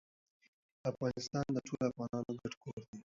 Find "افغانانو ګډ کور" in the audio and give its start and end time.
1.91-2.75